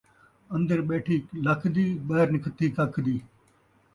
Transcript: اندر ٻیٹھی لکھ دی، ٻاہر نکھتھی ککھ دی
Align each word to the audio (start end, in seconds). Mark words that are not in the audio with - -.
اندر 0.55 0.79
ٻیٹھی 0.87 1.17
لکھ 1.45 1.65
دی، 1.75 1.87
ٻاہر 2.07 2.27
نکھتھی 2.33 2.67
ککھ 2.77 2.99
دی 3.05 3.17